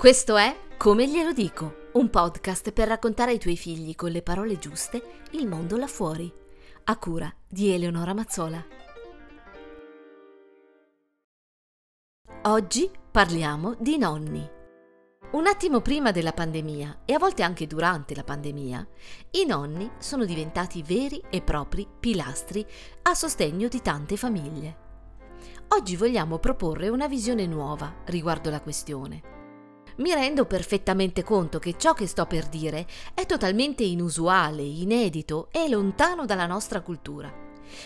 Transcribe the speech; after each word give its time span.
Questo 0.00 0.38
è 0.38 0.56
Come 0.78 1.06
glielo 1.06 1.34
dico, 1.34 1.88
un 1.92 2.08
podcast 2.08 2.72
per 2.72 2.88
raccontare 2.88 3.32
ai 3.32 3.38
tuoi 3.38 3.58
figli 3.58 3.94
con 3.94 4.10
le 4.10 4.22
parole 4.22 4.56
giuste 4.56 5.20
il 5.32 5.46
mondo 5.46 5.76
là 5.76 5.86
fuori, 5.86 6.32
a 6.84 6.96
cura 6.96 7.30
di 7.46 7.70
Eleonora 7.74 8.14
Mazzola. 8.14 8.64
Oggi 12.44 12.90
parliamo 13.10 13.76
di 13.78 13.98
nonni. 13.98 14.50
Un 15.32 15.46
attimo 15.46 15.82
prima 15.82 16.12
della 16.12 16.32
pandemia 16.32 17.02
e 17.04 17.12
a 17.12 17.18
volte 17.18 17.42
anche 17.42 17.66
durante 17.66 18.14
la 18.14 18.24
pandemia, 18.24 18.88
i 19.32 19.44
nonni 19.44 19.90
sono 19.98 20.24
diventati 20.24 20.82
veri 20.82 21.22
e 21.28 21.42
propri 21.42 21.86
pilastri 22.00 22.66
a 23.02 23.12
sostegno 23.12 23.68
di 23.68 23.82
tante 23.82 24.16
famiglie. 24.16 24.76
Oggi 25.68 25.94
vogliamo 25.94 26.38
proporre 26.38 26.88
una 26.88 27.06
visione 27.06 27.44
nuova 27.44 27.96
riguardo 28.06 28.48
la 28.48 28.62
questione 28.62 29.39
mi 29.96 30.12
rendo 30.12 30.46
perfettamente 30.46 31.22
conto 31.22 31.58
che 31.58 31.74
ciò 31.76 31.92
che 31.94 32.06
sto 32.06 32.26
per 32.26 32.46
dire 32.46 32.86
è 33.14 33.26
totalmente 33.26 33.82
inusuale, 33.82 34.62
inedito 34.62 35.48
e 35.50 35.68
lontano 35.68 36.24
dalla 36.26 36.46
nostra 36.46 36.80
cultura. 36.80 37.32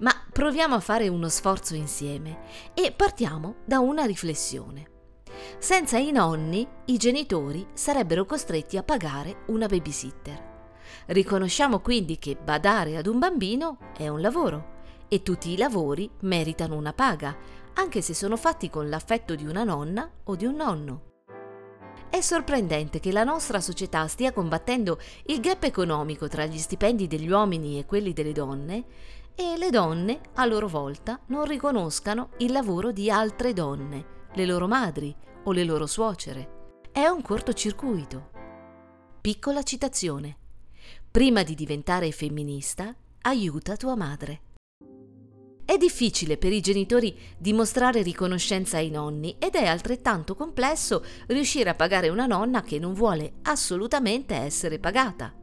Ma 0.00 0.12
proviamo 0.32 0.74
a 0.74 0.80
fare 0.80 1.08
uno 1.08 1.28
sforzo 1.28 1.74
insieme 1.74 2.38
e 2.74 2.92
partiamo 2.92 3.56
da 3.64 3.78
una 3.78 4.04
riflessione. 4.04 4.94
Senza 5.58 5.98
i 5.98 6.12
nonni, 6.12 6.66
i 6.86 6.96
genitori 6.96 7.66
sarebbero 7.72 8.24
costretti 8.24 8.76
a 8.76 8.82
pagare 8.82 9.42
una 9.46 9.66
babysitter. 9.66 10.54
Riconosciamo 11.06 11.80
quindi 11.80 12.18
che 12.18 12.36
badare 12.36 12.96
ad 12.96 13.06
un 13.06 13.18
bambino 13.18 13.78
è 13.96 14.08
un 14.08 14.20
lavoro 14.20 14.74
e 15.08 15.22
tutti 15.22 15.50
i 15.50 15.56
lavori 15.56 16.10
meritano 16.20 16.76
una 16.76 16.92
paga, 16.92 17.36
anche 17.74 18.00
se 18.00 18.14
sono 18.14 18.36
fatti 18.36 18.70
con 18.70 18.88
l'affetto 18.88 19.34
di 19.34 19.46
una 19.46 19.62
nonna 19.62 20.10
o 20.24 20.34
di 20.34 20.46
un 20.46 20.54
nonno. 20.54 21.15
È 22.16 22.22
sorprendente 22.22 22.98
che 22.98 23.12
la 23.12 23.24
nostra 23.24 23.60
società 23.60 24.06
stia 24.06 24.32
combattendo 24.32 24.98
il 25.26 25.38
gap 25.38 25.64
economico 25.64 26.28
tra 26.28 26.46
gli 26.46 26.56
stipendi 26.56 27.06
degli 27.06 27.28
uomini 27.28 27.78
e 27.78 27.84
quelli 27.84 28.14
delle 28.14 28.32
donne 28.32 28.84
e 29.34 29.58
le 29.58 29.68
donne, 29.68 30.20
a 30.32 30.46
loro 30.46 30.66
volta, 30.66 31.20
non 31.26 31.44
riconoscano 31.44 32.30
il 32.38 32.52
lavoro 32.52 32.90
di 32.90 33.10
altre 33.10 33.52
donne, 33.52 34.28
le 34.32 34.46
loro 34.46 34.66
madri 34.66 35.14
o 35.44 35.52
le 35.52 35.64
loro 35.64 35.84
suocere. 35.84 36.70
È 36.90 37.06
un 37.06 37.20
cortocircuito. 37.20 38.30
Piccola 39.20 39.62
citazione. 39.62 40.38
Prima 41.10 41.42
di 41.42 41.54
diventare 41.54 42.10
femminista, 42.12 42.96
aiuta 43.20 43.76
tua 43.76 43.94
madre. 43.94 44.55
È 45.66 45.76
difficile 45.76 46.38
per 46.38 46.52
i 46.52 46.60
genitori 46.60 47.18
dimostrare 47.36 48.02
riconoscenza 48.02 48.76
ai 48.76 48.88
nonni 48.88 49.34
ed 49.36 49.56
è 49.56 49.66
altrettanto 49.66 50.36
complesso 50.36 51.04
riuscire 51.26 51.68
a 51.68 51.74
pagare 51.74 52.08
una 52.08 52.26
nonna 52.26 52.62
che 52.62 52.78
non 52.78 52.94
vuole 52.94 53.38
assolutamente 53.42 54.36
essere 54.36 54.78
pagata. 54.78 55.34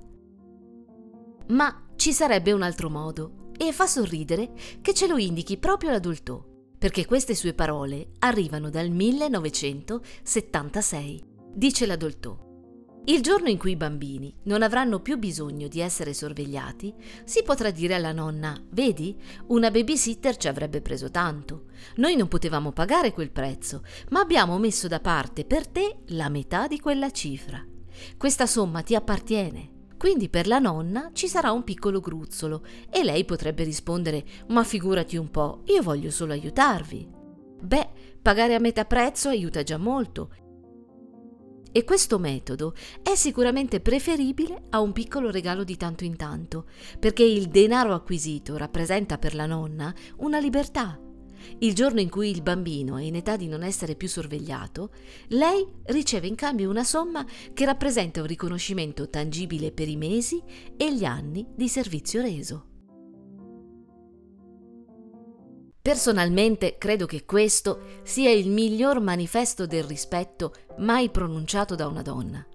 Ma 1.47 1.89
ci 1.97 2.13
sarebbe 2.13 2.53
un 2.53 2.61
altro 2.61 2.89
modo 2.89 3.49
e 3.57 3.73
fa 3.73 3.85
sorridere 3.85 4.53
che 4.81 4.93
ce 4.93 5.07
lo 5.07 5.17
indichi 5.17 5.57
proprio 5.57 5.91
l'adulto, 5.91 6.69
perché 6.77 7.05
queste 7.05 7.35
sue 7.35 7.53
parole 7.53 8.11
arrivano 8.19 8.69
dal 8.69 8.89
1976. 8.89 11.21
Dice 11.53 11.85
l'adulto. 11.85 12.42
Il 13.05 13.21
giorno 13.21 13.49
in 13.49 13.57
cui 13.57 13.71
i 13.71 13.75
bambini 13.75 14.33
non 14.43 14.61
avranno 14.61 15.01
più 15.01 15.17
bisogno 15.17 15.67
di 15.67 15.81
essere 15.81 16.13
sorvegliati, 16.13 16.93
si 17.25 17.43
potrà 17.43 17.69
dire 17.69 17.95
alla 17.95 18.13
nonna, 18.13 18.57
vedi, 18.69 19.21
una 19.47 19.69
babysitter 19.69 20.37
ci 20.37 20.47
avrebbe 20.47 20.81
preso 20.81 21.11
tanto. 21.11 21.65
Noi 21.97 22.15
non 22.15 22.29
potevamo 22.29 22.71
pagare 22.71 23.11
quel 23.11 23.29
prezzo, 23.29 23.83
ma 24.11 24.21
abbiamo 24.21 24.57
messo 24.57 24.87
da 24.87 25.01
parte 25.01 25.43
per 25.43 25.67
te 25.67 25.97
la 26.07 26.29
metà 26.29 26.67
di 26.67 26.79
quella 26.79 27.11
cifra. 27.11 27.61
Questa 28.15 28.45
somma 28.45 28.83
ti 28.83 28.95
appartiene. 28.95 29.71
Quindi 29.97 30.29
per 30.29 30.47
la 30.47 30.59
nonna 30.59 31.09
ci 31.11 31.27
sarà 31.27 31.51
un 31.51 31.65
piccolo 31.65 31.99
gruzzolo 31.99 32.63
e 32.89 33.03
lei 33.03 33.25
potrebbe 33.25 33.65
rispondere, 33.65 34.23
ma 34.47 34.63
figurati 34.63 35.17
un 35.17 35.29
po', 35.29 35.63
io 35.65 35.81
voglio 35.81 36.09
solo 36.09 36.31
aiutarvi. 36.31 37.09
Beh, 37.61 37.89
pagare 38.21 38.55
a 38.55 38.59
metà 38.59 38.85
prezzo 38.85 39.27
aiuta 39.27 39.63
già 39.63 39.77
molto 39.77 40.29
e 41.73 41.83
questo 41.83 42.19
metodo 42.19 42.73
è 43.01 43.15
sicuramente 43.15 43.81
preferibile 43.81 44.67
a 44.69 44.79
un 44.79 44.93
piccolo 44.93 45.31
regalo 45.31 45.65
di 45.65 45.75
tanto 45.75 46.05
in 46.05 46.15
tanto, 46.15 46.67
perché 46.99 47.23
il 47.23 47.47
denaro 47.47 47.93
acquisito 47.93 48.55
rappresenta 48.55 49.17
per 49.17 49.35
la 49.35 49.47
nonna 49.47 49.93
una 50.17 50.39
libertà. 50.39 50.97
Il 51.59 51.73
giorno 51.73 51.99
in 51.99 52.09
cui 52.09 52.29
il 52.29 52.41
bambino 52.41 52.97
è 52.97 53.03
in 53.03 53.15
età 53.15 53.35
di 53.35 53.47
non 53.47 53.63
essere 53.63 53.95
più 53.95 54.07
sorvegliato, 54.07 54.91
lei 55.29 55.67
riceve 55.87 56.27
in 56.27 56.35
cambio 56.35 56.69
una 56.69 56.83
somma 56.83 57.25
che 57.53 57.65
rappresenta 57.65 58.21
un 58.21 58.27
riconoscimento 58.27 59.09
tangibile 59.09 59.71
per 59.71 59.89
i 59.89 59.97
mesi 59.97 60.41
e 60.77 60.95
gli 60.95 61.03
anni 61.03 61.45
di 61.55 61.67
servizio 61.67 62.21
reso. 62.21 62.72
Personalmente 65.83 66.77
credo 66.77 67.05
che 67.05 67.25
questo 67.25 67.99
sia 68.03 68.31
il 68.31 68.49
miglior 68.49 69.01
manifesto 69.01 69.65
del 69.65 69.83
rispetto 69.83 70.53
mai 70.77 71.09
pronunciato 71.09 71.75
da 71.75 71.87
una 71.87 72.01
donna. 72.01 72.47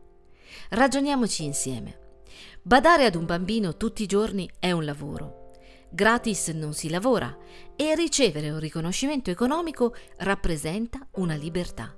Ragioniamoci 0.71 1.45
insieme. 1.45 2.23
Badare 2.63 3.05
ad 3.05 3.17
un 3.17 3.27
bambino 3.27 3.77
tutti 3.77 4.03
i 4.03 4.07
giorni 4.07 4.49
è 4.59 4.73
un 4.73 4.87
lavoro. 4.87 5.51
Gratis 5.91 6.49
non 6.49 6.73
si 6.73 6.89
lavora 6.89 7.37
e 7.77 7.95
ricevere 7.95 8.49
un 8.49 8.61
riconoscimento 8.61 9.29
economico 9.29 9.95
rappresenta 10.17 11.07
una 11.17 11.35
libertà. 11.35 11.95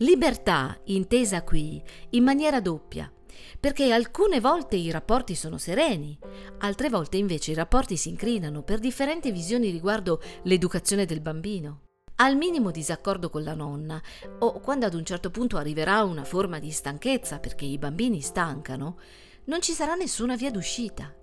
Libertà 0.00 0.78
intesa 0.84 1.44
qui 1.44 1.82
in 2.10 2.22
maniera 2.22 2.60
doppia, 2.60 3.10
perché 3.58 3.92
alcune 3.92 4.40
volte 4.40 4.76
i 4.76 4.90
rapporti 4.90 5.34
sono 5.34 5.58
sereni, 5.58 6.18
altre 6.58 6.88
volte 6.88 7.16
invece 7.16 7.52
i 7.52 7.54
rapporti 7.54 7.96
si 7.96 8.08
incrinano 8.08 8.62
per 8.62 8.78
differenti 8.78 9.30
visioni 9.30 9.70
riguardo 9.70 10.20
l'educazione 10.42 11.04
del 11.04 11.20
bambino. 11.20 11.82
Al 12.18 12.36
minimo 12.36 12.70
disaccordo 12.70 13.28
con 13.28 13.42
la 13.42 13.54
nonna, 13.54 14.00
o 14.38 14.60
quando 14.60 14.86
ad 14.86 14.94
un 14.94 15.04
certo 15.04 15.30
punto 15.30 15.58
arriverà 15.58 16.02
una 16.02 16.24
forma 16.24 16.58
di 16.58 16.70
stanchezza 16.70 17.38
perché 17.38 17.66
i 17.66 17.76
bambini 17.76 18.22
stancano, 18.22 18.98
non 19.44 19.60
ci 19.60 19.72
sarà 19.72 19.94
nessuna 19.94 20.34
via 20.34 20.50
d'uscita. 20.50 21.14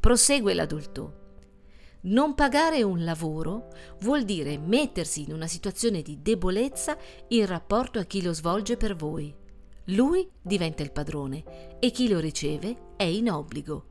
Prosegue 0.00 0.54
l'adulto. 0.54 1.18
Non 2.02 2.34
pagare 2.34 2.82
un 2.82 3.04
lavoro 3.04 3.68
vuol 4.00 4.24
dire 4.24 4.56
mettersi 4.56 5.22
in 5.22 5.34
una 5.34 5.46
situazione 5.46 6.00
di 6.00 6.22
debolezza 6.22 6.96
in 7.28 7.44
rapporto 7.44 7.98
a 7.98 8.04
chi 8.04 8.22
lo 8.22 8.32
svolge 8.32 8.78
per 8.78 8.96
voi. 8.96 9.36
Lui 9.90 10.28
diventa 10.40 10.82
il 10.82 10.92
padrone 10.92 11.78
e 11.80 11.90
chi 11.90 12.08
lo 12.08 12.20
riceve 12.20 12.92
è 12.96 13.02
in 13.02 13.30
obbligo. 13.30 13.86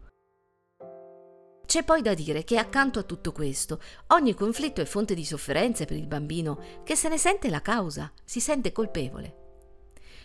C'è 1.66 1.84
poi 1.84 2.02
da 2.02 2.14
dire 2.14 2.44
che 2.44 2.58
accanto 2.58 3.00
a 3.00 3.04
tutto 3.04 3.32
questo, 3.32 3.82
ogni 4.08 4.34
conflitto 4.34 4.80
è 4.82 4.86
fonte 4.86 5.14
di 5.14 5.26
sofferenze 5.26 5.86
per 5.86 5.98
il 5.98 6.08
bambino 6.08 6.82
che 6.84 6.96
se 6.96 7.10
ne 7.10 7.18
sente 7.18 7.50
la 7.50 7.62
causa, 7.62 8.12
si 8.24 8.40
sente 8.40 8.72
colpevole. 8.72 9.36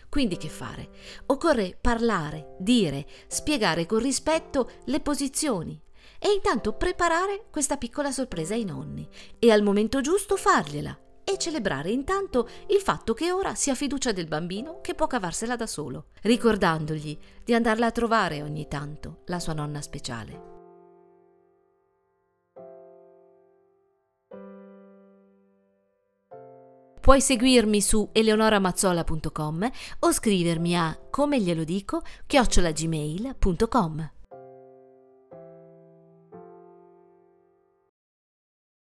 Quindi 0.07 0.37
che 0.37 0.47
fare? 0.47 0.89
Occorre 1.25 1.77
parlare, 1.79 2.55
dire, 2.57 3.05
spiegare 3.27 3.85
con 3.85 3.99
rispetto 3.99 4.71
le 4.85 5.01
posizioni 5.01 5.79
e 6.17 6.31
intanto 6.31 6.73
preparare 6.73 7.47
questa 7.51 7.75
piccola 7.75 8.11
sorpresa 8.11 8.53
ai 8.53 8.63
nonni 8.63 9.07
e 9.37 9.51
al 9.51 9.61
momento 9.61 9.99
giusto 9.99 10.37
fargliela 10.37 10.97
e 11.25 11.37
celebrare 11.37 11.89
intanto 11.89 12.47
il 12.67 12.79
fatto 12.79 13.13
che 13.13 13.31
ora 13.31 13.55
si 13.55 13.69
ha 13.69 13.75
fiducia 13.75 14.11
del 14.13 14.27
bambino 14.27 14.79
che 14.81 14.93
può 14.93 15.07
cavarsela 15.07 15.55
da 15.55 15.67
solo, 15.67 16.05
ricordandogli 16.21 17.17
di 17.43 17.53
andarla 17.53 17.87
a 17.87 17.91
trovare 17.91 18.41
ogni 18.41 18.67
tanto, 18.67 19.23
la 19.25 19.39
sua 19.39 19.53
nonna 19.53 19.81
speciale. 19.81 20.53
Puoi 27.01 27.21
seguirmi 27.21 27.81
su 27.81 28.09
eleonoramazzola.com 28.11 29.69
o 29.99 30.11
scrivermi 30.11 30.75
a 30.75 30.99
come 31.11 31.39
glielo 31.39 31.63
dico 31.63 32.01
chiocciolagmail.com. 32.25 34.14